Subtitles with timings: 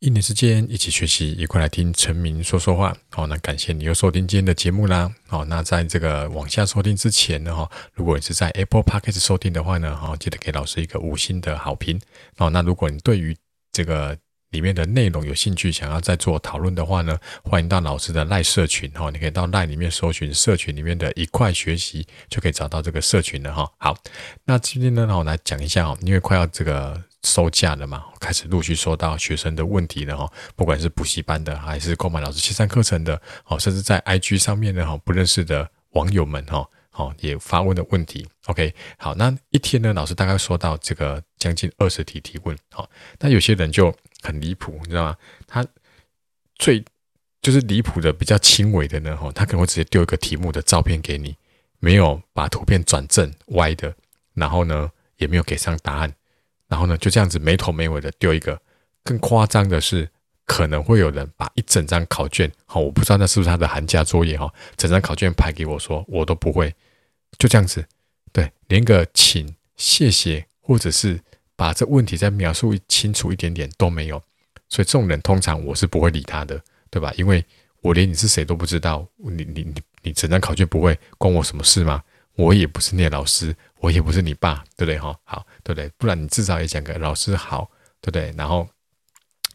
[0.00, 2.94] 一年时间一起学习，一块来听陈明说说话。
[3.08, 5.10] 好，那感谢你又收听今天的节目啦。
[5.26, 11.98] 好，那在这个往下收听之前呢，哈，如果你是在 Apple Podcast 收听的话呢，哈，记得给老师一个五星的好评。
[12.36, 13.34] 好，那如果你对于
[13.72, 14.14] 这个
[14.50, 18.90] 里面的内容有兴趣，想要再做讨论的话呢，欢迎到老师的赖社群。
[18.90, 23.54] 哈，你可以到赖里面搜寻社群里面的一块学习，就可以找到这个社群了。
[23.54, 23.96] 哈，好，
[24.44, 27.02] 那今天呢，我来讲一下哦，因为快要这个。
[27.26, 38.24] 收假了嘛，开始陆续收到学生的问题了哈，不管是补习班的，还是购买老师线上课程的，哦，甚至在 IG 上面的哈，不认识的网友们哈，好也发问的问题。
[38.46, 45.16] OK，好，那一天呢，老师大概收到这个将近二十题提问，好，那有些人就很离谱，你知道吗？
[45.48, 45.66] 他
[46.54, 46.84] 最
[47.42, 51.34] 就是离谱的比较轻微的呢，哈，他可能会直接丢一个题目的照片给你，
[51.80, 53.92] 没有把图片转正歪的，
[54.34, 56.14] 然后呢，也没有给上答案。
[56.68, 58.60] 然后呢，就这样子没头没尾的丢一个。
[59.04, 60.08] 更夸张的是，
[60.44, 66.74] 可能会有人把一整张考卷，好，我不知道那是不是他的寒假作业哈，整张考卷拍给我说，我都不会，
[67.38, 67.86] 就这样子，
[68.32, 71.20] 对，连个请、谢谢，或者是
[71.54, 74.20] 把这问题再描述清楚一点点都没有。
[74.68, 77.12] 所以这种人通常我是不会理他的，对吧？
[77.16, 77.44] 因为
[77.82, 82.02] 我连你是谁都不知道，你你你你整张考卷不会，关我什么事吗？
[82.36, 84.98] 我也不是你的老师，我也不是你爸，对不对？
[84.98, 85.88] 哈，好，对不对？
[85.96, 87.70] 不然你至少也讲个老师好，
[88.00, 88.32] 对不对？
[88.36, 88.68] 然后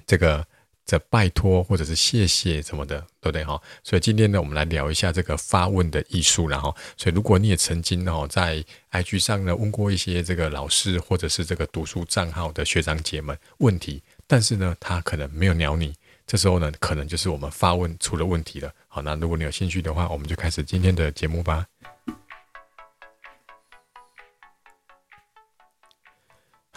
[0.06, 0.46] 这个
[0.84, 3.44] 这拜托或者是谢谢什么的，对不对？
[3.44, 15.94] 哈，所以今天呢，我们来聊一下这个发问的艺术，然后，所以如果你也曾经哦在 IG 上呢问过一些这个老师或者是这个读书账号的学长姐们问题，但是呢他可能没有鸟你，
[16.26, 18.73] 这时候呢可能就是我们发问出了问题了。
[18.88, 21.66] 好，那如果你有兴趣的话，我们就开始今天的节目吧。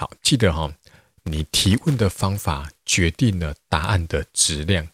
[0.05, 0.74] 好，记得哈、哦，
[1.22, 4.86] 你提问的方法决定了答案的质量。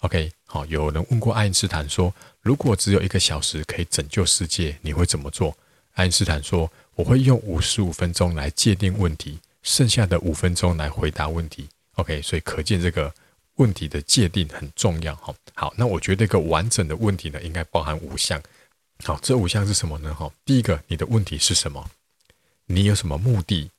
[0.00, 5.56] OK，好，有人问过爱因斯坦说，如果只有一个小时可以拯救世界，你会怎么做？
[5.92, 11.68] 爱因斯坦说，我会用五十五分钟来界定问题，剩下的五分钟来回答问题。
[11.94, 13.14] OK，所以可见这个
[13.58, 15.32] 问题的界定很重要哈。
[15.54, 18.42] 好，那我觉得一个完整的问题呢，应该包含五项。
[19.04, 20.12] 好，这五项是什么呢？
[20.12, 21.88] 哈，第一个，你的问题是什么？
[22.64, 23.70] 你有什么目的？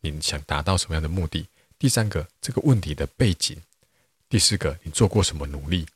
[0.00, 1.46] 你想达到什么样的目的？
[1.78, 3.56] 第三个，这个问题的背景；
[4.28, 5.86] 第四个，你做过什么努力？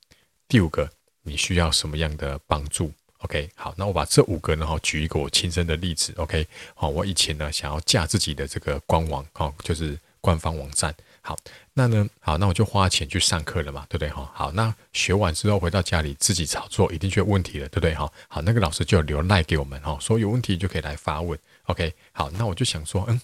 [0.46, 0.90] 第五个，
[1.22, 6.12] 你需要什么样的帮助？OK，好，那我把这五个呢，哈，举一个我亲身的例子。
[6.16, 10.94] OK，好，我以前呢想要架自己的这个官网，哈，就是官方网站。
[11.20, 11.36] 好，
[11.72, 14.08] 那呢，好，那我就花钱去上课了嘛，对不对？
[14.10, 17.94] 哈，好，那学完之后回到家里自己操作，一定就有问题了，对不对？
[17.94, 21.38] 哈，好，那个老师就留赖给我们，哈，说有问题就可以来发问。
[21.64, 23.20] OK，好，那我就想说，嗯。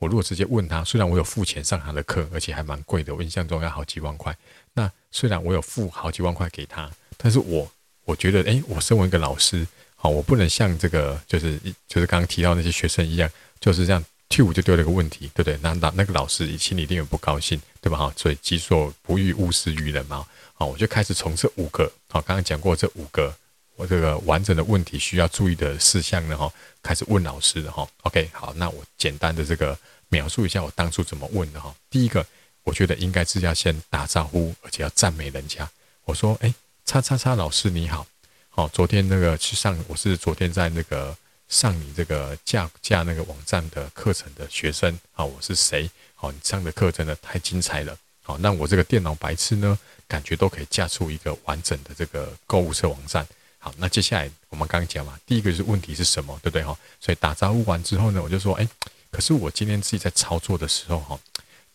[0.00, 4.34] 我如果直接问他，虽然我有付钱上他的课，而且还蛮贵的，我印象中要好几万块。
[4.72, 7.70] 那虽然我有付好几万块给他，但是我
[8.06, 15.58] 我觉得，诶，我身为一个老师，好，我不能像这个就是就是刚刚提到那些学生一样，就是这样，Q 就丢了个问题，对不对？
[15.62, 17.98] 那那那个老师心里一定有不高兴，对吧？
[17.98, 20.26] 哈，所以己所不欲，勿施于人嘛。
[20.54, 23.34] 好，我就开始从这五个，好，刚刚讲过这五个。
[23.80, 26.52] 我这个完整的问题需要注意的事项呢，哈，
[26.82, 27.88] 开始问老师的哈。
[28.02, 29.76] OK，好，那我简单的这个
[30.10, 31.74] 描述一下我当初怎么问的哈。
[31.88, 32.26] 第一个，
[32.62, 35.66] 我觉得应该是要先打招呼，而且要赞美人家。
[36.04, 36.52] 我说，哎，
[36.84, 38.06] 叉叉叉老师你好，
[38.50, 41.16] 好，昨天那个去上，我是昨天在那个
[41.48, 45.90] 上你这个架架那个网站的课程的学生，好，我是谁？
[46.14, 53.26] 好，你上的课真的太精彩了，好，那我这个电脑白痴呢，感觉都可以架出一个完整的这个购物车网站。
[53.62, 56.74] 好，那接下来我们刚刚讲嘛，第一个是问题是什么，对不对哈？
[56.98, 58.66] 所以打招呼完之后呢，我就说，哎，
[59.10, 61.20] 可是我今天自己在操作的时候哈，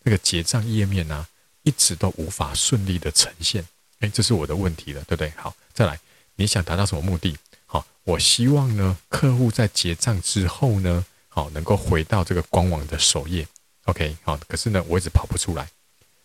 [0.02, 1.24] 那个结账页面呢，
[1.62, 3.64] 一直都无法顺利的呈现，
[4.00, 5.32] 哎，这是我的问题了，对不对？
[5.36, 5.96] 好，再来，
[6.34, 7.36] 你想达到什么目的？
[7.66, 13.46] 好，我希望呢，客户在结账之后呢，好，能够回到这个官网的首页
[13.84, 15.68] ，OK，好，可是呢，我一直跑不出来。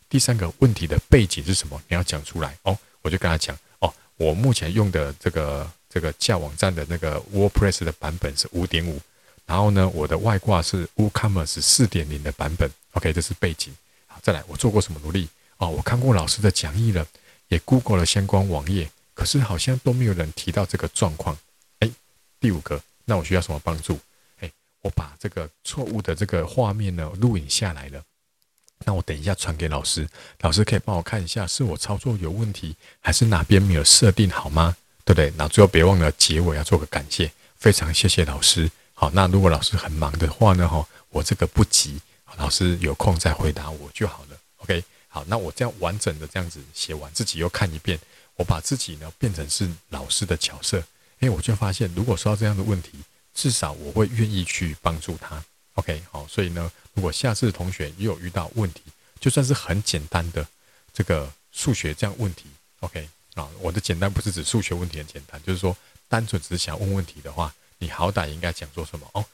[0.09, 1.79] 第三个问题的背景是什么？
[1.87, 3.93] 你要讲出来哦，我就跟他讲哦。
[4.21, 9.01] 我目前用的这个这个架网站的那个 WordPress 的版本是五点五，
[9.47, 12.69] 然后呢，我的外挂是 WooCommerce 四点零的版本。
[12.91, 13.73] OK，这是背景。
[14.05, 15.27] 好，再来，我做过什么努力？
[15.57, 17.03] 哦，我看过老师的讲义了，
[17.47, 21.35] 也 Google 了相关网页，可是好像都没有人提到这个状况。
[21.79, 21.89] 哎，
[22.39, 23.97] 第五个，那我需要什么帮助？
[24.41, 24.51] 哎，
[24.81, 28.03] 我把这个错误的这个画面呢录影下来了。
[28.85, 30.07] 那我等一下传给老师，
[30.41, 34.75] 老师可以帮我看一下，是我操作有问题，还是哪边没有设定好吗？
[35.03, 35.33] 对不对？
[35.35, 38.69] 那最后别忘了结尾要做个感谢，非常谢谢老师。
[38.93, 40.67] 好，那如果老师很忙的话呢？
[40.67, 41.99] 哈，我这个不急，
[42.37, 44.37] 老师有空再回答我就好了。
[44.57, 47.99] OK，好，那我这样完整的这样子写完，自己又看一遍，
[48.35, 50.83] 我把自己呢变成是老师的角色，
[51.19, 52.91] 哎，我就发现，如果说到这样的问题，
[53.33, 55.43] 至少我会愿意去帮助他。
[55.81, 58.83] OK，好，所以呢，如果下次同学又有遇到问题，
[59.19, 60.45] 就算是很简单的
[60.93, 62.45] 这个数学这样问题
[62.81, 65.75] ，OK，啊，我的简单不是指数学问题很简单，就是说
[66.07, 69.25] 单纯只是想问问题的话，你好歹应该讲说什么哦，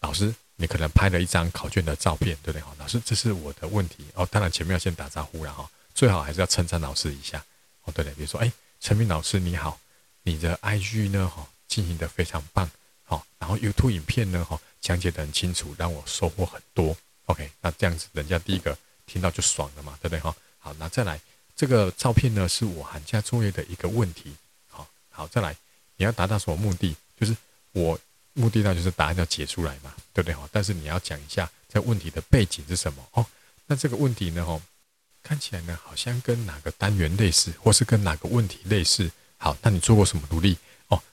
[0.00, 0.32] 老师。
[0.60, 2.60] 你可能拍了一张考卷的照片，对不对？
[2.60, 4.26] 好，老师，这是我的问题哦。
[4.26, 7.38] 当然前面要先打招呼了哈，最好还是要称赞老师一下
[7.84, 7.92] 哦。
[7.92, 9.78] 对的，比如说，哎，陈明老师你好，
[10.24, 12.68] 你的 IG 呢哈进行的非常棒，
[13.08, 16.96] 好，然后 YouTube 影片呢哈讲解的很清楚，让我收获很多。
[17.24, 20.32] OK，那这样子人家第一个听到就爽了嘛，对不对哈？
[20.58, 21.18] 好，那再来
[21.56, 24.36] 这个照片呢是我寒假作业的一个问题，
[24.68, 25.56] 好好再来，
[25.96, 26.94] 你要达到什么目的？
[27.18, 27.36] 就是
[27.72, 27.98] 我。
[28.34, 30.48] 目的呢，就是答案要解出来嘛，对不对哈？
[30.52, 33.26] 但是你要讲一下这问题的背景是什么哦。
[33.66, 34.62] 那这个问题呢，哈，
[35.24, 39.10] 看起来呢好像跟哪个单元类似，或是跟哪个问题类似。
[39.38, 40.56] 好，那你做过什么努力？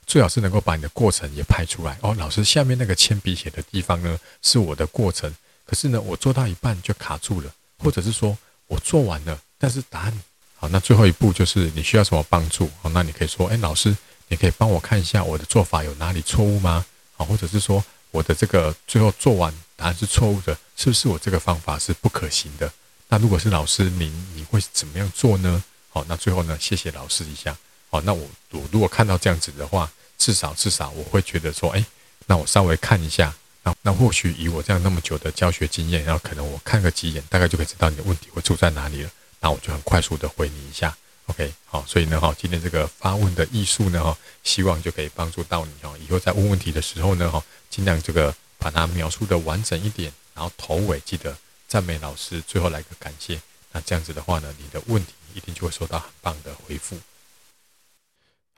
[0.06, 2.16] 最好是能够把你的过程也拍出来哦。
[2.18, 5.34] 老师，下面那个铅笔写的地方呢，是我的过程，
[5.66, 8.38] 可是呢，我做到一半就卡住了，或者是说
[8.68, 10.22] 我做完了，但是答案
[10.58, 12.90] 好，那最后一步就是你需要什么帮助好？
[12.90, 13.96] 那你可以说，哎，老师，
[14.28, 16.86] 你可以帮我看一下我的做法有哪里错误吗？
[17.18, 22.72] 好，或者是说我的这个最后做完答案是错误的，是不是我这个方法是不可行的？
[23.10, 25.64] 那如果是老师您，你会怎么样做呢？
[25.90, 27.56] 好，那最后呢，谢谢老师一下。
[27.96, 31.86] 好，那我我如果看到这样子的话，至少至少我会觉得说，哎，
[32.26, 33.34] 那我稍微看一下，
[33.64, 39.10] 那那或许以我这样那么久的教学经验，然后可能我看个几眼，大概就可以知道你的问题会出在哪里了。
[39.40, 40.94] 那我就很快速的回你一下。
[41.28, 45.98] OK，好，所以呢，哈，今天这个发问的艺术呢，哈，希望就可以帮助到你哦。
[46.06, 51.34] 以后在问问题的时候呢，哈，尽量这个把它描述的完整一点，然后头尾记得
[51.70, 53.40] 赞美老师，最后来个感谢。
[53.72, 56.98] 那这样子的话呢，你的问题一定就会收到很棒的回复。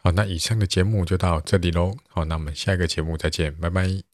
[0.07, 1.94] 好，那以上的节目就到这里喽。
[2.07, 4.07] 好，那我们下一个节目再见，拜拜。